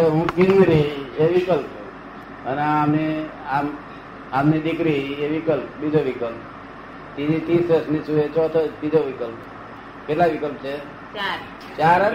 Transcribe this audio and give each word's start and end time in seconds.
હું 0.00 0.26
કિન્નરી 0.36 1.10
એ 1.18 1.26
વિકલ્પ. 1.34 1.64
અને 2.46 2.62
આમને 2.62 3.24
આમ 3.50 3.68
આમની 4.32 4.60
દીકરી 4.60 5.12
એ 5.12 5.28
વિકલ્પ 5.28 5.80
બીજો 5.80 5.98
વિકલ્પ. 5.98 6.36
ત્રીજી 7.14 7.40
ત્રીસ 7.40 7.70
વર્ષની 7.70 7.98
છું 7.98 8.18
એ 8.18 8.28
ચોથો 8.28 8.66
ત્રીજો 8.66 8.98
વિકલ્પ. 8.98 9.36
કેટલા 10.06 10.26
વિકલ્પ 10.26 10.54
છે? 10.54 10.76
ચાર. 11.78 12.14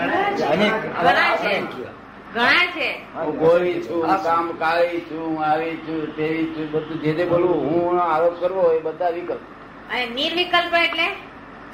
હું 3.16 3.39
ગોરી 3.39 3.82
છું 3.82 4.23
કામ 4.23 4.52
કાળી 4.52 5.00
છું 5.00 5.28
હું 5.28 5.46
આવી 5.46 5.75
છું 5.75 6.16
તેવી 6.16 6.46
છું 6.46 6.71
બધું 6.71 7.02
જે 7.02 7.14
જે 7.14 7.25
બોલવું 7.25 7.55
હું 7.55 8.02
આરોપ 8.02 8.41
કરવો 8.41 8.71
એ 8.71 8.80
બધા 8.80 9.09
વિકલ્પ. 9.09 9.39
નિર્વિકલ્પ 10.16 10.73
એટલે? 10.73 11.07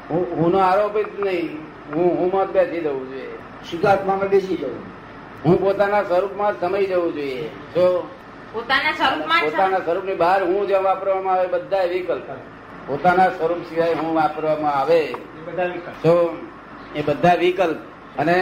હું 0.10 0.38
હું 0.38 0.52
નો 0.52 0.58
આરોપ 0.58 0.98
જ 0.98 1.20
નહીં. 1.20 1.58
હું 1.96 2.18
હું 2.18 2.40
મત 2.40 2.52
બેસી 2.52 2.80
દઉં 2.80 3.00
છું. 3.00 3.38
શુદ્ધાત્મામાં 3.72 4.30
બેસી 4.30 4.58
જવું. 4.58 5.03
હું 5.46 5.58
પોતાના 5.62 6.04
સ્વરૂપમાં 6.04 6.54
જ 6.54 6.62
સમય 6.62 6.86
જવું 6.86 7.14
જોઈએ. 7.14 7.48
જો 7.76 7.86
પોતાના 8.54 8.92
સ્વરૂપમાં 8.92 9.42
પોતાના 9.42 9.80
સ્વરૂપની 9.80 10.16
બહાર 10.16 10.42
હું 10.44 10.68
જે 10.68 10.78
વાપરવામાં 10.88 11.34
આવે 11.34 11.48
બધા 11.48 11.84
વિકલ્પ. 11.84 12.28
પોતાના 12.88 13.30
સ્વરૂપ 13.30 13.62
સિવાય 13.70 13.94
હું 13.94 14.16
વાપરવામાં 14.16 14.76
આવે. 14.82 15.02
બધા 15.46 15.68
તો 16.04 16.16
એ 16.96 17.02
બધા 17.02 17.36
વિકલ્પ 17.36 17.80
અને 18.20 18.38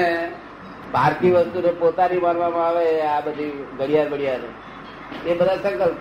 બહારથી 0.91 1.31
વસ્તુ 1.31 1.75
પોતાની 1.79 2.17
માનવામાં 2.17 2.67
આવે 2.67 2.85
આ 3.01 3.21
બધી 3.21 3.51
ઘડિયાળ 3.79 4.09
બડિયાળ 4.09 4.45
એ 5.27 5.33
બધા 5.33 5.55
સંકલ્પ. 5.55 5.97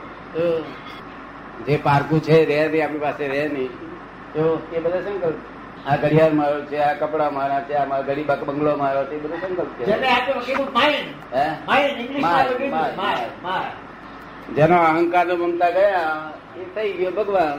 જે 1.66 1.76
પારકું 1.76 2.20
છે 2.23 2.45
રહે 2.45 2.68
નહીં 2.68 2.84
આપણી 2.84 2.98
પાસે 2.98 3.24
રહે 3.28 3.48
નહીં. 3.48 3.70
તો 4.34 4.42
એ 4.73 4.78
બધા 4.78 5.01
સંકલ્પ. 5.01 5.38
આ 5.86 5.96
ઘડિયાળ 5.96 6.32
મારો 6.32 6.64
છે 6.64 6.78
આ 6.78 6.94
કપડા 6.94 7.30
મારા 7.30 7.60
છે 7.60 7.74
આ 7.74 7.84
મારા 7.84 8.02
ઘડી 8.02 8.22
બાક 8.22 8.44
બંગલો 8.44 8.76
મારો 8.76 9.04
છે 9.04 9.18
બધું 9.18 9.40
સંકલ્પ 9.40 9.68
છે. 9.68 9.84
જેને 14.54 14.74
અહંકાર 14.74 15.26
નો 15.26 15.37
મમતા 15.37 15.70
ગયા 15.70 16.32
એ 16.56 16.64
થઈ 16.74 16.92
ગયો 16.92 17.10
ભગવાન. 17.10 17.59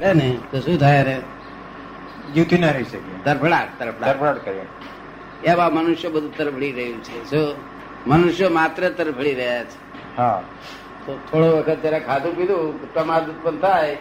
રે 0.00 0.12
ને 0.12 0.38
તો 0.50 0.60
શું 0.60 0.78
થાય 0.78 1.02
રે? 1.02 1.20
જીવતી 2.34 2.58
ના 2.58 2.70
રહી 2.70 2.84
શકે 2.84 3.24
તરફડાટ 3.24 3.68
તરફડાટ. 3.78 4.10
તરફડાટ 4.10 4.44
કરે 4.44 4.62
એવા 5.44 5.70
મનુષ્ય 5.70 6.08
બધું 6.08 6.36
તરફડી 6.36 6.72
રહ્યું 6.72 7.02
છે 7.02 7.30
શું 7.30 7.56
મનુષ્ય 8.06 8.48
માત્ર 8.48 8.88
તરફડી 8.88 9.34
રહ્યા 9.34 9.64
છે. 9.64 10.16
હા. 10.16 10.42
તો 11.06 11.18
થોડો 11.30 11.56
વખત 11.56 11.76
જરા 11.82 11.98
ખાધું 11.98 12.36
પીધું 12.36 12.94
પ્રમાદ 12.94 13.30
ઉત્પન્ન 13.30 13.58
થાય 13.58 13.94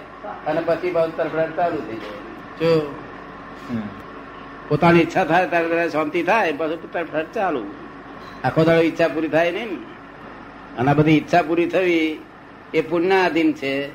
અને 0.48 0.62
પછી 0.66 0.92
બાજુ 0.92 1.12
તરફડાટ 1.18 1.56
ચાલુ 1.56 1.78
થઈ 1.78 1.96
જાય. 1.96 2.20
જો. 2.60 2.96
પોતાની 4.68 5.00
ઈચ્છા 5.00 5.24
થાય 5.24 5.48
ત્યારે 5.48 5.68
ત્યારે 5.68 5.90
શાંતિ 5.90 6.24
થાય 6.24 6.52
પછી 6.52 6.80
તરફડાટ 6.94 7.32
ચાલુ. 7.34 7.66
આખો 8.44 8.64
દાડો 8.64 8.82
ઈચ્છા 8.82 9.08
પૂરી 9.08 9.28
થાય 9.28 9.52
નહીં 9.52 9.66
ને. 9.66 9.78
અને 10.78 10.92
આ 10.92 10.94
બધી 10.94 11.18
ઈચ્છા 11.18 11.42
પૂરી 11.42 11.66
થવી 11.66 12.20
એ 12.74 12.82
પુણ્યના 12.82 13.26
અધીન 13.26 13.54
છે. 13.54 13.88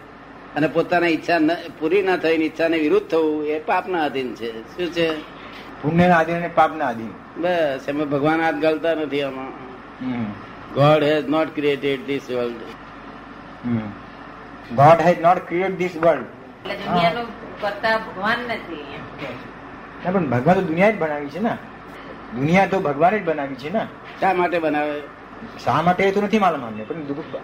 અને 0.55 0.67
પોતાના 0.67 1.07
ઈચ્છા 1.07 1.39
ન- 1.39 1.55
પૂરી 1.81 2.03
ના 2.03 2.17
થઈને 2.17 2.45
ઈચ્છાને 2.45 2.79
વિરુદ્ધ 2.79 3.07
થવું 3.07 3.47
એ 3.47 3.59
પાપના 3.59 4.05
અધીન 4.05 4.35
છે. 4.35 4.63
શું 4.63 4.93
છે? 4.93 5.19
પુણ્યના 5.83 6.19
આધીન 6.19 6.37
અને 6.37 6.49
પાપના 6.49 6.87
આધીન 6.87 7.09
બસ 7.37 7.81
એમાં 7.89 8.11
ભગવાન 8.11 8.41
હાથ 8.41 8.55
ગાલતા 8.55 8.95
નથી 8.95 9.23
આમાં. 9.23 9.47
હમ. 10.05 10.25
God 10.75 11.03
has 11.03 11.29
not 11.29 11.55
created 11.55 12.07
this 12.07 12.31
world 12.31 12.53
God 14.75 15.07
has 15.07 15.21
not 15.21 15.39
create 15.39 15.71
this 15.71 15.97
world. 15.97 16.23
એટલે 16.23 16.75
દુનિયાનું 16.75 17.27
કરતા 17.61 17.99
ભગવાન 17.99 18.39
નથી. 18.39 18.85
ના 20.05 20.11
પણ 20.11 20.27
ભગવાન 20.27 20.55
તો 20.55 20.63
દુનિયા 20.63 20.91
જ 20.91 20.99
બનાવી 20.99 21.27
છે 21.27 21.39
ને. 21.39 21.51
દુનિયા 22.35 22.67
તો 22.67 22.81
ભગવાને 22.81 23.19
જ 23.19 23.25
બનાવી 23.25 23.55
છે 23.55 23.73
ને. 23.73 23.87
શા 24.21 24.35
માટે 24.35 24.59
બનાવે? 24.59 25.01
શા 25.65 25.83
માટે 25.83 26.11
તો 26.11 26.23
નથી 26.23 26.39
માલુમ 26.39 26.67
અમને 26.67 26.85
પણ 26.85 26.95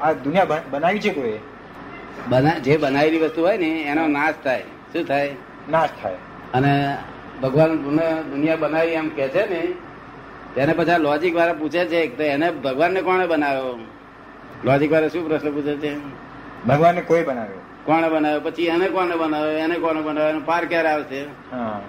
આ 0.00 0.12
દુનિયા 0.12 0.44
બન- 0.44 0.70
બનાવી 0.70 1.00
છે 1.00 1.10
કોઈ? 1.10 1.38
બના 2.28 2.58
જે 2.58 2.76
બનાવેલી 2.76 3.18
વસ્તુ 3.18 3.42
હોય 3.42 3.56
ને 3.56 3.82
એનો 3.82 4.06
નાશ 4.06 4.34
થાય. 4.44 4.62
શું 4.92 5.04
થાય? 5.04 5.34
નાશ 5.70 5.88
થાય. 6.02 6.16
અને 6.54 6.96
ભગવાન 7.42 7.76
દુનિયા 8.22 8.56
બનાવી 8.56 8.88
એમ 8.88 9.08
કે 9.08 9.28
છે 9.28 9.50
ને 9.50 9.72
તેને 10.54 10.72
પછી 10.72 11.02
લોજિક 11.02 11.36
વાળા 11.36 11.52
પૂછે 11.52 11.84
છે 11.84 12.06
કે 12.06 12.24
એને 12.24 12.50
ભગવાનને 12.50 13.02
કોણે 13.02 13.26
બનાવ્યો? 13.26 13.78
લોજિક 14.64 14.92
વાળા 14.92 15.08
શું 15.08 15.28
પ્રશ્ન 15.28 15.50
પૂછે 15.50 15.76
છે? 15.76 15.98
ભગવાનને 16.66 17.00
કોઈ 17.00 17.22
બનાવ્યો? 17.22 17.60
કોણે 17.84 18.08
બનાવ્યો? 18.08 18.40
પછી 18.40 18.62
એને 18.64 18.88
કોને 18.88 19.16
બનાવ્યો? 19.16 19.52
એને 19.52 19.74
કોને 19.74 20.00
બનાવ્યો? 20.00 20.30
એનો 20.30 20.40
પાર 20.40 20.64
ક્યારે 20.64 20.88
આવશે? 20.88 21.22
હા. 21.52 21.80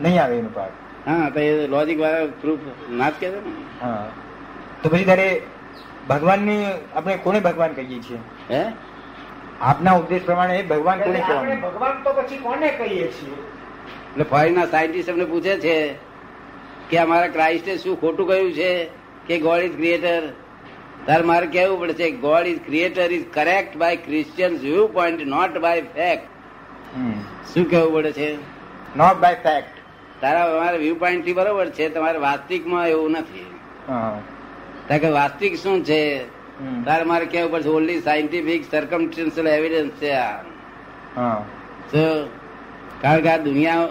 નહીં 0.00 0.20
આવે 0.20 0.38
એનું 0.38 0.54
પાક. 0.54 0.70
હા 1.06 1.30
તો 1.30 1.40
એ 1.40 1.66
લોજિક 1.66 1.98
વાળા 1.98 2.26
પ્રૂફ 2.40 2.60
ના 2.90 3.10
જ 3.10 3.14
કે 3.14 3.18
છે 3.20 3.30
ને? 3.30 3.40
હા. 3.80 4.06
તો 4.82 4.88
પછી 4.88 5.04
ત્યારે 5.04 5.42
ભગવાનની 6.08 6.64
આપણે 6.94 7.16
કોને 7.16 7.40
ભગવાન 7.40 7.74
કહીએ 7.74 8.00
છીએ? 8.00 8.18
હે? 8.48 8.62
આપના 9.60 9.98
ઉપદેશ 9.98 10.22
પ્રમાણે 10.22 10.62
ભગવાન 10.62 10.98
કોને 11.00 11.20
કહેવાનું? 11.20 11.60
ભગવાન 11.60 12.02
તો 12.04 12.10
પછી 12.12 12.38
કોને 12.38 12.68
કહીએ 12.68 13.08
છીએ? 13.18 13.36
એટલે 14.12 14.24
ફોરેનના 14.24 14.66
સાયન્ટિસ્ટ 14.66 15.08
અમને 15.08 15.24
પૂછે 15.24 15.58
છે 15.60 15.96
કે 16.90 16.96
અમારા 16.98 17.28
ક્રાઇસ્ટે 17.28 17.78
શું 17.78 17.96
ખોટું 17.96 18.26
કહ્યું 18.26 18.52
છે 18.52 18.88
કે 19.26 19.38
ગોડ 19.38 19.62
ઇઝ 19.62 19.76
ક્રિએટર 19.76 20.22
તારે 21.06 21.22
મારે 21.24 21.46
કહેવું 21.46 21.78
પડશે 21.82 22.10
God 22.20 22.46
is 22.46 22.60
creator 22.66 23.10
is 23.10 23.28
correct 23.30 23.76
by 23.76 23.96
Christian 23.96 24.58
view 24.58 24.88
point 24.88 25.26
not 25.26 25.58
by 25.58 25.82
fact 25.94 26.26
શું 27.54 27.64
કહેવું 27.64 27.92
પડે 27.94 28.12
છે? 28.12 28.38
નોટ 28.96 29.20
બાય 29.20 29.34
ફેક્ટ 29.34 29.81
તારા 30.22 30.44
અમારે 30.44 30.78
વ્યૂ 30.78 30.94
પોઈન્ટથી 30.94 31.32
બરોબર 31.32 31.70
છે 31.70 31.88
તમારે 31.88 32.18
વાસ્તવિકમાં 32.18 32.88
એવું 32.88 33.10
નથી. 33.10 33.46
હા. 33.88 34.20
કારણ 34.88 35.00
કે 35.00 35.08
વાસ્તવિક 35.08 35.54
શું 35.58 35.84
છે. 35.84 36.24
તારે 36.84 37.04
મારે 37.04 37.26
કેવું 37.26 37.50
પડશે 37.52 37.68
ઓનલી 37.68 38.02
સાયન્ટિફિક 38.02 38.70
સર્કમસ્ટન્શિયલ 38.70 39.48
એવિડન્સ 39.48 39.90
છે 39.90 40.10
આ. 40.10 40.42
કારણ 43.00 43.20
કે 43.20 43.28
આ 43.28 43.36
દુનિયા 43.36 43.88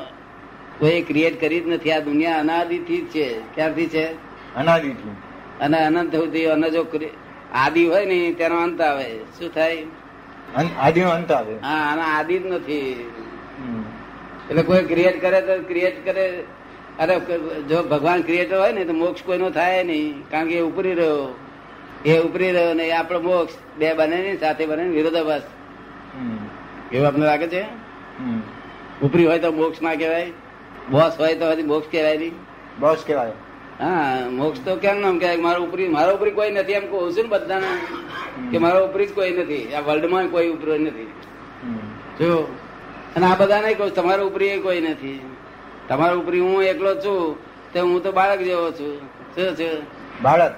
કોઈ 0.79 1.01
ક્રિએટ 1.01 1.41
કરી 1.41 1.59
જ 1.59 1.67
નથી 1.67 1.91
આ 1.91 1.99
દુનિયા 1.99 2.39
અનાદિથી 2.39 3.01
જ 3.01 3.07
છે. 3.07 3.39
ક્યારથી 3.55 3.87
છે? 3.87 4.05
અનાદિથી. 4.55 5.15
અને 5.59 5.77
અનંત 5.85 6.15
સુધી 6.15 6.45
અને 6.45 6.69
જો 6.69 6.85
આદિ 7.53 7.85
હોય 7.85 8.05
ને 8.05 8.33
તેનો 8.33 8.63
અંત 8.63 8.81
આવે. 8.81 9.17
શું 9.39 9.53
થાય? 9.53 9.83
આદિ 10.79 11.01
નો 11.01 11.09
અંત 11.09 11.31
આવે. 11.31 11.55
હા 11.55 11.91
આના 11.91 12.03
આદિ 12.03 12.39
જ 12.39 12.45
નથી. 12.45 13.11
એટલે 14.51 14.63
કોઈ 14.63 14.83
ક્રિએટ 14.83 15.21
કરે 15.21 15.41
તો 15.41 15.53
ક્રિએટ 15.67 15.97
કરે. 16.05 16.25
અરે 16.99 17.19
જો 17.69 17.83
ભગવાન 17.83 18.21
ક્રિએટર 18.21 18.57
હોય 18.59 18.71
ને 18.71 18.83
તો 18.85 18.93
મોક્ષ 18.93 19.23
કોઈનો 19.23 19.49
થાય 19.49 19.83
નહીં. 19.83 20.29
કારણ 20.31 20.47
કે 20.47 20.55
એ 20.61 20.61
ઉપરી 20.61 20.93
રહ્યો. 20.93 21.35
એ 22.05 22.17
ઉપરી 22.27 22.51
રહ્યો 22.51 22.73
ને 22.73 22.83
એ 22.83 22.91
આપણો 22.91 23.19
મોક્ષ. 23.19 23.53
બે 23.79 23.93
બને 23.93 24.17
નહીં 24.21 24.39
સાથે 24.39 24.63
બને 24.71 24.87
વિરોધાભાસ. 24.97 25.45
એવું 26.93 27.07
આપને 27.07 27.25
લાગે 27.25 27.47
છે? 27.47 27.63
ઉપરી 29.01 29.25
હોય 29.25 29.39
તો 29.39 29.51
મોક્ષ 29.51 29.81
ના 29.81 29.95
કહેવાય. 29.95 30.31
બોસ 30.91 31.13
હોય 31.19 31.35
તો 31.35 31.51
હજી 31.51 31.63
મોક્ષ 31.63 31.91
કહેવાય 31.91 32.17
નહીં. 32.17 32.35
બોસ 32.79 33.03
કહેવાય. 33.07 33.33
હા 33.79 34.29
મોક્ષ 34.39 34.59
તો 34.65 34.75
કેમ 34.75 34.99
નામ 35.01 35.19
કહેવાય? 35.19 35.37
મારો 35.37 35.63
ઉપરી 35.63 35.87
મારો 35.97 36.15
ઉપરી 36.17 36.31
કોઈ 36.31 36.51
નથી. 36.51 36.73
એમ 36.79 36.85
કહું 36.91 37.13
છું 37.17 37.23
ને 37.23 37.29
બધાને 37.29 37.69
કે 38.51 38.57
મારો 38.65 38.79
ઉપરી 38.87 39.07
જ 39.07 39.13
કોઈ 39.19 39.31
નથી. 39.37 39.63
આ 39.75 39.81
વર્લ્ડમાં 39.87 40.27
કોઈ 40.35 40.49
ઉપરી 40.55 40.79
નથી. 40.87 41.09
જો 42.19 42.31
અને 43.15 43.25
આ 43.25 43.35
બધા 43.35 43.61
નહીં 43.61 43.77
કહું 43.77 43.95
તમારા 43.95 44.23
ઉપરી 44.23 44.47
એ 44.47 44.59
કોઈ 44.59 44.81
નથી. 44.81 45.19
તમારા 45.87 46.13
ઉપરી 46.13 46.39
હું 46.39 46.63
એકલો 46.63 46.95
છું 46.95 47.37
તો 47.73 47.79
હું 47.81 48.03
તો 48.03 48.11
બાળક 48.11 48.39
જેવો 48.39 48.71
છું. 48.71 48.97
શું 49.35 49.55
છે? 49.55 49.77
બાળક? 50.21 50.51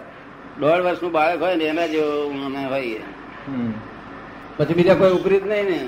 દોઢ 0.59 0.81
વર્ષનું 0.81 1.12
બાળક 1.12 1.41
હોય 1.41 1.56
ને 1.56 1.64
એના 1.64 1.88
જેવો 1.88 2.30
હું 2.30 2.46
અમે 2.46 2.97
હમ. 3.47 3.74
પછી 4.58 4.74
બીજા 4.74 4.96
કોઈ 4.96 5.12
ઉપરી 5.12 5.40
જ 5.40 5.47
નહીં 5.47 5.66
ને. 5.66 5.80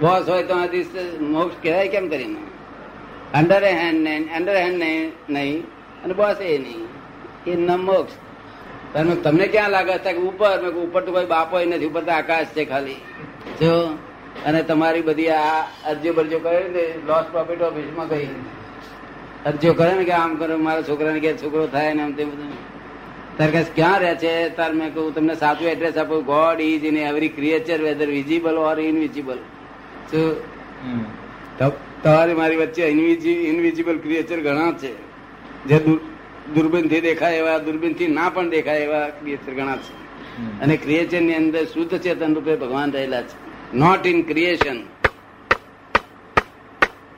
બોસ 0.00 0.28
હોય 0.28 0.42
તો 0.42 0.54
આ 0.54 0.66
દિવસે 0.66 1.18
મોક્ષ 1.18 1.56
કહેવાય 1.62 1.88
કેમ 1.88 2.08
કરીને? 2.08 2.36
અંડર 3.34 3.64
હેન્ડ 3.64 4.00
નહીં 4.00 4.36
અંડર 4.36 4.56
હેન્ડ 4.56 4.78
નહીં 4.78 5.12
નહીં 5.30 5.62
અને 6.04 6.14
બોસ 6.14 6.36
એ 6.40 6.58
નહીં. 6.58 6.88
એ 7.46 7.56
ન 7.56 7.76
મોક્ષ. 7.76 8.12
તમે 8.94 9.16
તમને 9.16 9.46
ક્યાં 9.46 9.70
લાગે? 9.70 9.98
છે 9.98 10.12
કે 10.12 10.18
ઉપર 10.18 10.68
ઉપર 10.68 11.02
તો 11.02 11.12
કોઈ 11.12 11.24
બાપો 11.24 11.60
નથી 11.60 11.86
ઉપર 11.86 12.02
તો 12.02 12.12
આકાશ 12.12 12.46
છે 12.46 12.64
ખાલી. 12.64 12.94
જો. 13.60 13.98
અને 14.46 14.62
તમારી 14.62 15.02
બધી 15.02 15.28
આ 15.28 15.60
અરજીઓ 15.90 16.12
બરજીઓ 16.12 16.38
કરે 16.38 16.60
ને 16.68 16.84
લોસ 17.06 17.24
પ્રોફિટ 17.30 17.62
ઓફિસમાં 17.62 18.08
કહી 18.08 18.28
અરજીઓ 19.46 19.72
કરે 19.72 19.92
ને 19.94 20.04
કે 20.04 20.12
આમ 20.12 20.36
કરો 20.36 20.56
મારા 20.58 20.82
છોકરાને 20.82 21.20
કે 21.20 21.32
છોકરો 21.42 21.66
થાય 21.66 21.94
ને 21.94 22.02
આમ 22.02 22.12
તે 22.12 22.24
બધું. 22.24 22.52
તારે 23.38 23.64
ક્યાં 23.74 24.00
રહે 24.00 24.14
છે? 24.14 24.32
તાર 24.56 24.72
મેં 24.72 24.94
કહું 24.94 25.14
તમને 25.14 25.34
સાચું 25.34 25.68
એડ્રેસ 25.68 25.96
આપું. 25.96 26.24
God 26.24 26.60
is 26.60 26.84
in 26.84 26.96
every 26.96 27.28
creature 27.28 27.78
whether 27.82 28.06
visible 28.06 28.56
or 28.58 28.78
invisible 28.80 29.38
તમારી 32.02 32.34
મારી 32.34 32.56
વચ્ચે 32.56 32.84
ઇનવિઝિબલ 33.50 33.98
ક્રિએચર 33.98 34.38
ઘણા 34.40 34.72
છે. 34.72 34.92
જે 35.68 35.78
દુર્બીનથી 36.54 37.00
દેખાય 37.00 37.36
એવા 37.36 37.58
દુર્બીનથી 37.58 38.08
ના 38.08 38.28
પણ 38.34 38.48
દેખાય 38.50 38.80
એવા 38.88 39.06
ક્રિએચર 39.20 39.52
ઘણા 39.54 39.76
છે. 39.76 39.92
અને 40.60 40.76
ક્રિએચરની 40.76 41.34
અંદર 41.34 41.64
શુદ્ધ 41.64 41.94
ચેતન 41.98 42.34
રૂપે 42.34 42.56
ભગવાન 42.56 42.92
રહેલા 42.92 43.22
છે. 43.22 43.41
Not 43.74 44.06
in 44.06 44.18
creation 44.22 44.78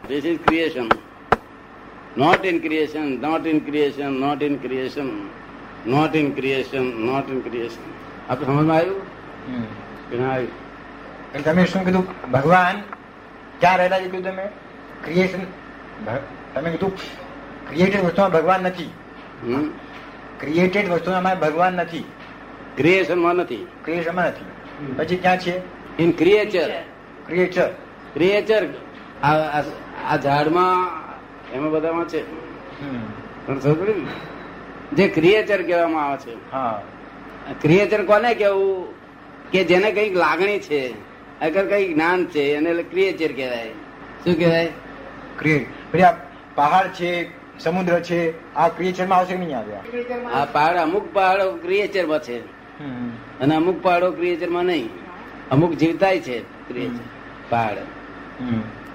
this 0.04 0.24
is 0.24 0.38
creation 0.38 0.88
not 2.16 2.44
in 2.44 2.60
creation 2.60 3.08
not 3.20 3.46
in 3.46 3.58
creation 3.60 4.20
not 4.20 4.42
in 4.42 4.54
creation 4.58 5.10
not 5.86 6.14
in 6.14 6.30
creation 6.32 6.86
not 7.00 7.28
in 7.28 7.42
creation 7.42 7.90
આપણે 8.28 8.46
સમજમાં 8.46 8.70
આવ્યું 8.70 9.66
કે 10.10 10.16
ના 10.16 10.30
આવ્યું 10.30 11.44
તમે 11.44 11.66
શું 11.66 11.84
કીધું 11.84 12.06
ભગવાન 12.32 12.82
ક્યાં 13.60 13.78
રહેલા 13.78 13.98
છે 13.98 14.08
કીધું 14.08 14.30
તમે 14.30 14.48
ક્રિએશન 15.02 15.46
તમે 16.54 16.70
કીધું 16.70 16.92
ક્રિએટેડ 17.68 18.04
વસ્તુમાં 18.04 18.32
ભગવાન 18.32 18.66
નથી 18.66 18.90
ક્રિએટેડ 20.38 20.92
વસ્તુમાં 20.92 21.38
ભગવાન 21.38 21.80
નથી 21.80 22.08
ક્રિએશનમાં 22.76 23.36
નથી 23.38 23.64
ક્રિએશનમાં 23.84 24.28
નથી 24.28 24.48
પછી 24.96 25.18
ક્યાં 25.18 25.38
છે 25.38 25.62
ઇન 25.98 26.10
ક્રિએચર 26.10 26.70
ક્રિએચર 27.26 27.68
ક્રિએચર 28.14 28.66
આ 29.22 30.16
ઝાડમાં 30.16 31.04
એમાં 31.52 31.70
બધામાં 31.70 32.08
છે? 32.08 32.22
જે 34.96 35.08
ક્રિએચર 35.08 35.62
કહેવામાં 35.62 36.04
આવે 36.04 36.16
છે. 36.16 36.52
હા. 36.52 36.82
ક્રિએચર 37.60 38.04
કોને 38.04 38.34
કેવું 38.34 38.94
કે 39.50 39.64
જેને 39.64 39.90
કંઈક 39.92 40.16
લાગણી 40.16 40.58
છે 40.58 40.80
અગર 41.40 41.66
કઈ 41.66 41.94
જ્ઞાન 41.94 42.26
છે 42.26 42.54
એને 42.54 42.82
ક્રિએચર 42.82 43.32
કહેવાય. 43.32 43.68
શું 44.24 44.34
કહેવાય? 44.34 44.68
ક્રિએટ 45.38 45.66
પછી 45.92 46.02
આ 46.02 46.12
પહાડ 46.54 46.86
છે 46.86 47.28
સમુદ્ર 47.58 48.00
છે 48.00 48.54
આ 48.54 48.68
ક્રિએચરમાં 48.68 49.18
આવશે 49.18 49.32
કે 49.32 49.38
નહીં 49.38 49.58
આવે 49.58 49.74
આ 50.24 50.44
પહાડ 50.44 50.76
અમુક 50.76 51.14
પહાડો 51.14 51.56
ક્રિએચરમાં 51.56 52.18
છે. 52.18 52.38
અને 53.40 53.54
અમુક 53.54 53.82
પહાડો 53.82 54.10
ક્રિએચરમાં 54.12 54.64
નહીં. 54.64 54.88
અમુક 55.50 55.72
જીવતાય 55.74 56.20
છે 56.20 56.42
પહાડ. 57.50 57.76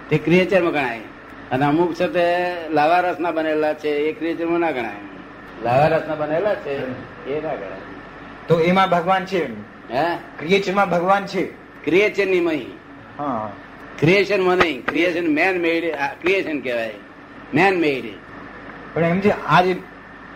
તે 0.10 0.18
ક્રિએચરમાં 0.18 0.72
ગણાય. 0.72 1.00
અને 1.52 1.66
અમુક 1.66 1.94
છે 1.94 2.08
તે 2.08 2.56
લાવા 2.70 3.00
રસ 3.00 3.20
ના 3.20 3.32
બનેલા 3.32 3.74
છે 3.74 3.90
એ 3.90 4.14
ક્રિએચરમાં 4.14 4.60
ના 4.60 4.72
ગણાય. 4.72 4.96
લાવા 5.64 5.88
રસ 5.88 6.08
ના 6.08 6.16
બનેલા 6.16 6.56
છે 6.56 6.76
એ 7.30 7.42
ના 7.42 7.56
ગણાય. 7.56 7.80
તો 8.48 8.60
એમાં 8.60 8.90
ભગવાન 8.90 9.26
છે. 9.26 9.54
હે? 9.94 10.16
ક્રિએચરમાં 10.40 10.90
ભગવાન 10.90 11.26
છે. 11.26 11.46
ક્રિએચરની 11.84 12.40
મહી. 12.40 12.66
હા. 13.18 13.52
ક્રિએશનમાં 14.00 14.56
નહીં. 14.56 14.86
ક્રિએશન 14.86 15.28
મેન 15.28 15.62
મેડ 15.62 15.96
ક્રિએશન 16.22 16.60
કહેવાય. 16.60 16.94
મેન 17.54 17.80
મેડ 17.80 18.04
પણ 18.94 19.04
એમ 19.04 19.20
છે 19.20 19.46
આ 19.46 19.62
જે 19.62 19.76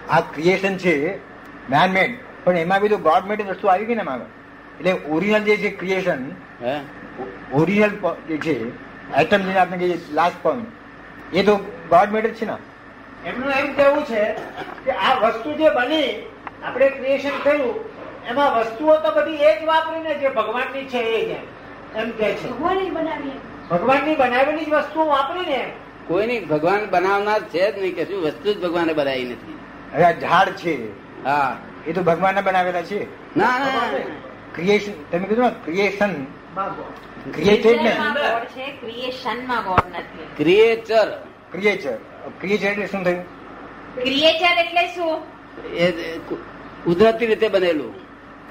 આ 0.10 0.20
ક્રિએશન 0.20 0.78
છે 0.78 1.18
મેન 1.70 1.92
મેડ 1.92 2.18
પણ 2.44 2.58
એમાં 2.58 2.82
બી 2.82 2.90
તો 2.90 2.98
ગોડ 2.98 3.26
મેડ 3.28 3.48
વસ્તુ 3.48 3.68
આવી 3.68 3.86
ગઈ 3.86 3.96
ને 3.96 4.02
એમાં 4.02 4.20
એટલે 4.80 4.94
ઓરિજિનલ 5.10 5.44
જે 5.44 5.58
છે 5.58 5.70
ક્રિએશન 5.70 6.32
હે? 6.62 6.80
ઓરિજિનલ 7.54 7.90
જે 8.28 8.38
છે 8.38 8.56
આઇટમ 9.14 9.38
જે 9.38 9.58
આપણે 9.58 9.78
કહીએ 9.78 10.00
લાસ્ટ 10.12 10.44
પોઈન્ટ 10.44 11.36
એ 11.36 11.44
તો 11.44 11.56
ગોડ 11.90 12.12
મેડ 12.12 12.34
છે 12.34 12.46
ને? 12.46 12.54
એમનું 13.26 13.52
એમ 13.52 13.74
કેવું 13.74 14.06
છે 14.06 14.34
કે 14.86 14.92
આ 14.92 15.14
વસ્તુ 15.20 15.54
જે 15.54 15.70
બની 15.70 16.26
આપણે 16.64 16.90
ક્રિએશન 16.90 17.30
થયું 17.44 17.94
એમાં 18.30 18.56
વસ્તુઓ 18.56 18.96
તો 18.96 19.12
બધી 19.12 19.36
એ 19.36 19.62
જ 19.62 19.66
વાપરીને 19.66 20.16
જે 20.16 20.30
ભગવાનની 20.30 20.86
છે 20.86 20.98
એ 20.98 21.26
જ 21.26 21.38
એમ. 21.96 22.10
કે 22.12 22.34
છે. 22.34 22.50
ભગવાનની 23.70 24.16
બનાવેલી 24.16 24.66
જ 24.66 24.70
વસ્તુઓ 24.70 25.06
વાપરીને. 25.06 25.72
કોઈ 26.08 26.28
નહીં 26.28 26.48
ભગવાન 26.48 26.90
બનાવનાર 26.90 27.42
છે 27.42 27.72
જ 27.72 27.80
નહીં 27.80 27.96
કે 27.96 28.06
શું 28.06 28.24
વસ્તુ 28.24 28.54
જ 28.54 28.62
ભગવાને 28.62 28.94
બનાવી 28.94 29.24
નથી. 29.24 29.60
હવે 29.94 30.04
આ 30.04 30.12
ઝાડ 30.12 30.50
છે. 30.50 30.92
હા. 31.24 31.58
એ 31.88 31.94
તો 31.94 32.04
ભગવાન 32.04 32.42
બનાવેલા 32.42 32.82
છે. 32.82 33.04
ના 33.38 33.60
ના. 33.60 34.33
ક્રિએશન 34.56 34.94
તમે 35.12 35.26
કીધું 35.30 35.46
ને 35.46 35.52
ક્રિએશન 35.66 36.14
ક્રિએટેડ 37.36 37.80
ને 37.86 37.94
ક્રિએશનમાં 38.82 39.62
ગોડ 39.68 39.86
નથી. 39.92 40.28
ક્રિએચર 40.40 41.08
ક્રિએચર 41.54 41.98
ક્રિએચર 42.42 42.68
એટલે 42.72 42.88
શું 42.94 43.04
થયું? 43.04 43.26
ક્રિએચર 43.98 44.56
એટલે 44.64 44.84
શું? 44.96 45.20
એ 45.76 45.86
કુદરતી 46.86 47.28
રીતે 47.32 47.48
બનેલું. 47.50 47.94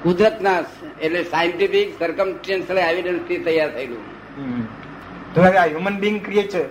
કુદરતના 0.03 0.59
એટલે 1.01 1.25
સાયન્ટિફિક 1.33 1.89
સરકમસ્ટન્શિયલ 1.99 2.79
એવિડન્સથી 2.91 3.43
તૈયાર 3.49 3.71
થયેલું. 3.75 4.05
તો 5.35 5.41
હવે 5.43 5.59
આ 5.59 5.67
હ્યુમન 5.67 6.01
બિંગ 6.05 6.23
ક્રિએચર 6.29 6.65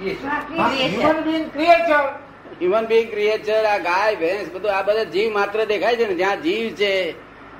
હા, 0.00 0.68
human 0.80 1.16
being 1.24 1.46
human 2.60 2.86
being 2.90 3.06
creature 3.14 3.62
આ 3.70 3.78
ગાય 3.86 4.18
ભેંસ 4.20 4.50
બધું 4.54 4.70
આ 4.74 4.82
બધા 4.82 5.10
જીવ 5.14 5.32
માત્ર 5.38 5.58
દેખાય 5.72 5.96
છે 5.96 6.06
ને 6.10 6.14
જ્યાં 6.20 6.42
જીવ 6.42 6.66
છે 6.80 6.92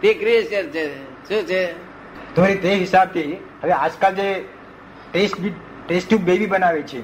તે 0.02 0.14
ક્રિએશન 0.14 0.70
છે 0.70 0.84
શું 1.28 1.46
છે? 1.46 1.74
તો 2.34 2.42
તે 2.62 2.74
હિસાબથી 2.74 3.38
હવે 3.62 3.72
આજકાલ 3.74 4.14
જે 4.14 4.28
ટેસ્ટ 5.12 5.36
ટેસ્ટ 5.86 6.06
ટ્યુબ 6.08 6.22
બેબી 6.22 6.46
બનાવે 6.46 6.82
છે 6.82 7.00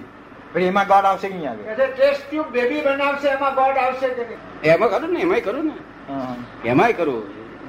પછી 0.53 0.65
એમાં 0.65 0.87
ગોડ 0.87 1.05
આવશે 1.05 1.29
કે 1.29 1.35
નહીં 1.35 1.51
આવે 1.51 1.63
ટેસ્ટ 1.93 2.23
ટ્યુબ 2.31 2.49
બેબી 2.53 2.83
બનાવશે 2.83 3.29
એમાં 3.29 3.55
ગોડ 3.55 3.77
આવશે 3.77 4.09
કે 4.09 4.23
નહીં? 4.23 4.39
એમાં 4.65 4.91
ખરું 4.91 5.13
ને 5.13 5.21
એમાંય 5.21 5.41
ખરું 5.41 5.67
ને. 5.67 5.75
એમાંય 6.65 6.93
ખરું. 6.93 7.23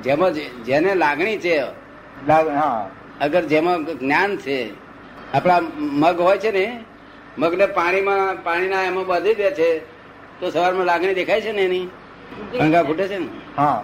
જેમાં 0.03 0.33
જેને 0.65 0.95
લાગણી 0.95 1.37
છે 1.37 1.55
હા. 2.27 2.89
અગર 3.21 3.41
જેમાં 3.43 3.85
જ્ઞાન 3.85 4.37
છે 4.37 4.57
આપણા 5.33 5.61
મગ 6.01 6.19
હોય 6.19 6.37
છે 6.37 6.51
ને 6.51 6.65
મગને 7.37 7.65
પાણીમાં 7.67 8.43
પાણીના 8.43 8.83
એમાં 8.83 9.05
બાંધી 9.05 9.35
દે 9.35 9.51
છે 9.51 9.69
તો 10.39 10.49
સવારમાં 10.49 10.85
લાગણી 10.85 11.13
દેખાય 11.13 11.41
છે 11.41 11.51
ને 11.51 11.61
એની? 11.61 11.89
ગંગા 12.53 12.83
ફૂટે 12.83 13.07
છે 13.07 13.17
ને? 13.17 13.27
હા. 13.57 13.83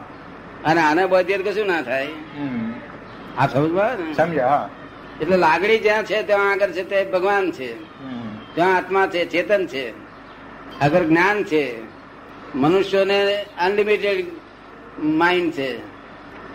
અને 0.65 0.81
આને 0.81 1.05
બધી 1.05 1.37
તો 1.37 1.51
કશું 1.51 1.67
ના 1.67 1.81
થાય. 1.81 2.07
આ 3.37 3.47
સમજ 3.47 4.15
સમજ્યા 4.15 4.47
હા. 4.47 4.69
એટલે 5.21 5.37
લાગણી 5.37 5.77
જ્યાં 5.77 6.03
છે 6.03 6.23
ત્યાં 6.23 6.51
આગળ 6.51 6.71
છે 6.71 6.83
તે 6.83 7.03
ભગવાન 7.03 7.51
છે. 7.51 7.83
ત્યાં 8.55 8.75
આત્મા 8.75 9.07
છે 9.07 9.25
ચેતન 9.25 9.67
છે. 9.67 9.93
આગળ 10.81 11.03
જ્ઞાન 11.03 11.43
છે. 11.43 11.79
મનુષ્યોને 12.55 13.45
અનલિમિટેડ 13.59 14.25
માઇન્ડ 14.99 15.53
છે. 15.53 15.79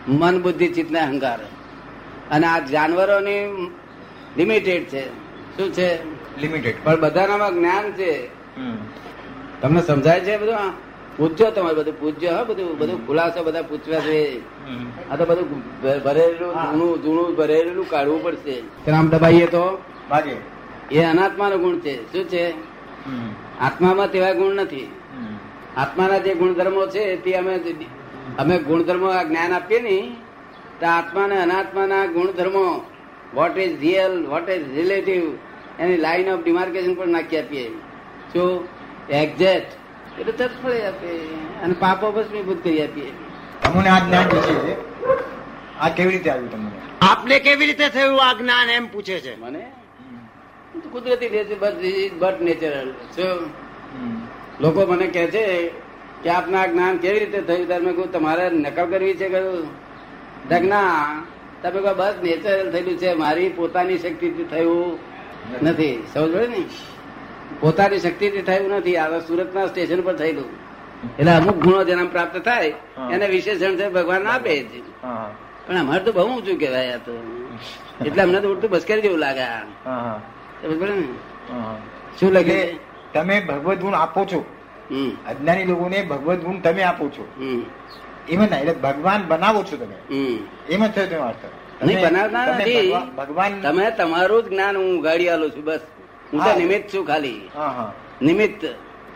મન 0.09 0.43
બુદ્ધિ 0.43 0.69
ચિત્તને 0.69 1.01
અહંકાર. 1.01 1.39
અને 2.31 2.47
આ 2.47 2.59
જાનવરોની 2.59 3.71
લિમિટેડ 4.37 4.85
છે. 4.85 5.09
શું 5.57 5.73
છે? 5.73 6.05
લિમિટેડ 6.41 6.75
પણ 6.85 7.01
બધાનામાં 7.01 7.55
જ્ઞાન 7.55 7.93
છે. 7.93 8.29
તમને 9.61 9.83
સમજાય 9.83 10.21
છે 10.21 10.39
બધું? 10.39 10.86
પૂછજો 11.17 11.51
તમારે 11.51 11.75
બધું 11.75 12.01
પૂછજો 12.01 12.35
હા 12.37 12.45
બધું 12.45 12.79
બધું 12.79 13.07
ખુલાસો 13.07 13.43
બધા 13.43 13.63
પૂછવા 13.63 14.01
છે. 14.01 14.39
આ 15.11 15.17
તો 15.17 15.25
બધું 15.25 15.63
ભરેલું 16.05 16.55
જૂનું 16.55 17.03
જૂનું 17.03 17.37
ભરેલું 17.37 17.89
કાઢવું 17.89 18.23
પડશે. 18.23 18.63
રામ 18.89 19.09
દબાઈએ 19.09 19.47
તો? 19.47 19.83
ભાગે. 20.11 20.37
એ 20.91 21.05
અનાત્માનો 21.05 21.59
ગુણ 21.59 21.79
છે. 21.79 22.13
શું 22.13 22.25
છે? 22.25 22.51
આત્મામાં 23.61 24.11
તેવા 24.11 24.33
ગુણ 24.33 24.55
નથી. 24.55 24.89
આત્માના 25.77 26.19
જે 26.19 26.35
ગુણધર્મો 26.35 26.87
છે 26.87 27.17
તે 27.17 27.33
અમે 27.33 27.59
અમે 28.39 28.59
ગુણધર્મો 28.59 29.07
આ 29.07 29.23
જ્ઞાન 29.23 29.53
આપીએ 29.53 29.81
ને 29.81 30.17
તો 30.81 30.87
આત્મા 30.87 31.25
અને 31.25 31.37
અનાત્માના 31.43 32.07
ગુણધર્મો 32.07 32.85
what 33.35 33.59
is 33.59 33.81
real 33.81 34.27
what 34.27 34.49
is 34.49 34.75
relative 34.75 35.23
any 35.79 35.97
line 35.97 36.29
of 36.29 36.45
demarcation 36.45 36.95
પણ 36.95 37.09
નાખી 37.09 37.39
આપીએ. 37.39 37.69
શું? 38.33 38.69
એક્ઝેક્ટ 39.11 39.86
એટલે 40.21 40.33
તત્ફળે 40.33 40.87
આપે. 40.87 41.09
અને 41.63 41.75
પાપો 41.81 42.13
ભસ્મીભૂત 42.13 42.65
કરી 42.65 42.83
આપીએ. 42.83 43.13
તમને 43.65 43.89
આ 43.89 43.99
જ્ઞાન 43.99 44.29
જે 44.29 44.41
છે? 44.41 44.99
આ 45.79 45.89
કેવી 45.89 46.11
રીતે 46.11 46.31
આવ્યું 46.31 46.53
તમને? 46.53 46.71
આપને 47.03 47.41
કેવી 47.41 47.67
રીતે 47.67 47.89
થયું 47.89 48.25
આ 48.25 48.33
જ્ઞાન 48.33 48.71
એમ 48.71 48.87
પૂછે 48.87 49.21
છે. 49.21 49.41
મને? 49.41 49.73
કુદરતી 50.93 51.31
નેચર 51.31 51.55
બટ 52.19 52.43
નેચરલ. 52.43 52.95
લોકો 54.61 54.87
મને 54.87 55.07
કહે 55.07 55.27
છે 55.27 55.69
કે 56.23 56.31
આપના 56.31 56.61
આ 56.61 56.67
જ્ઞાન 56.67 56.97
કેવી 56.97 57.19
રીતે 57.19 57.41
થયું? 57.41 57.67
ત્યારે 57.67 57.85
મેં 57.85 57.95
કહ્યું 57.95 58.13
તમારે 58.13 58.51
નકલ 58.51 58.91
કરવી 58.91 59.15
છે 59.15 59.29
કહ્યું. 59.29 59.69
"દગ 60.49 60.73
તમે 61.63 61.81
કહો 61.81 61.95
બસ 61.95 62.15
નેચરલ 62.23 62.73
થયેલું 62.73 62.99
છે. 62.99 63.15
મારી 63.15 63.49
પોતાની 63.49 63.99
શક્તિથી 63.99 64.45
થયું 64.45 64.99
નથી. 65.63 66.07
સમજ 66.15 66.35
ને? 66.35 66.65
પોતાની 67.61 67.99
શક્તિથી 67.99 68.43
થયું 68.43 68.71
નથી. 68.71 68.97
આ 68.97 69.19
સુરતના 69.19 69.67
સ્ટેશન 69.67 70.01
પર 70.01 70.17
થયેલું. 70.17 70.45
એટલે 71.19 71.33
અમુક 71.33 71.55
ગુણો 71.55 71.85
જેના 71.85 72.05
પ્રાપ્ત 72.05 72.45
થાય 72.45 72.73
એને 73.13 73.29
વિશેષણ 73.29 73.77
છે 73.77 73.89
ભગવાન 73.89 74.27
આપે 74.27 74.65
છે. 74.65 74.81
પણ 75.67 75.77
અમારે 75.79 76.05
તો 76.05 76.13
બહુ 76.13 76.29
ઊંચું 76.29 76.59
કહેવાય 76.59 76.93
આ 76.93 76.97
તો. 76.97 77.13
એટલે 78.07 78.23
અમને 78.23 78.41
તો 78.41 78.49
ઉડતું 78.49 78.71
બસકેર 78.71 79.01
જેવું 79.01 79.19
લાગે. 79.19 79.41
શું 82.21 82.33
લાગે? 82.33 82.73
તમે 83.15 83.41
ભગવદ 83.41 83.79
ગુણ 83.79 83.95
આપો 83.95 84.25
છો. 84.25 84.45
અજ્ઞાની 85.29 85.65
લોકોને 85.65 86.03
ભગવદ્ 86.03 86.39
ગુણ 86.39 86.61
તમે 86.61 86.83
આપો 86.83 87.09
છો. 87.09 87.29
એમાં 88.29 88.49
ના 88.51 88.59
એટલે 88.59 88.73
ભગવાન 88.73 89.29
બનાવો 89.29 89.63
છો 89.63 89.77
તમે. 89.77 90.17
એમ 90.17 90.39
એમાં 90.69 90.89
થયો 90.89 91.07
તમે 91.07 91.19
અર્થ. 91.19 91.45
નહીં 91.85 91.97
બનાવતા 92.11 92.47
નથી. 92.55 92.93
ભગવાન- 93.17 93.63
તમે 93.63 93.91
તમારું 93.91 94.43
જ 94.43 94.49
જ્ઞાન 94.49 94.77
હું 94.77 94.99
ઉગાડી 94.99 95.29
આલું 95.29 95.51
છું 95.51 95.65
બસ. 95.65 95.81
હું 96.33 96.41
તો 96.45 96.51
નિમિત્ત 96.59 96.95
છું 96.95 97.07
ખાલી. 97.07 97.41
નિમિત્ત. 98.23 98.63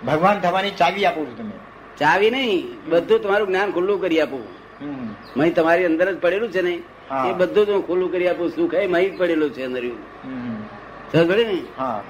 ભગવાન 0.06 0.40
થવાની 0.40 0.70
ચાવી 0.70 1.04
આપું 1.04 1.26
છું 1.26 1.36
તમે 1.38 1.56
ચાવી 1.98 2.30
નહીં 2.30 2.66
બધું 2.90 3.22
તમારું 3.22 3.48
જ્ઞાન 3.48 3.70
ખુલ્લું 3.72 4.00
કરી 4.00 4.20
આપું. 4.20 4.44
મહી 5.36 5.50
તમારી 5.50 5.84
અંદર 5.84 6.08
જ 6.14 6.18
પડેલું 6.20 6.50
છે 6.50 6.62
ને 6.62 6.74
એ 7.28 7.32
બધું 7.32 7.66
જ 7.66 7.70
હું 7.70 7.86
ખુલ્લું 7.86 8.12
કરી 8.12 8.28
આપું 8.28 8.48
સુખ 8.50 8.74
એ 8.74 8.86
મહી 8.86 9.10
પડેલું 9.10 9.50
છે 9.50 9.62
અંદર. 9.64 9.84
સમજ 11.12 11.28
પડી 11.28 11.44
ને? 11.44 11.58
હા. 11.78 12.00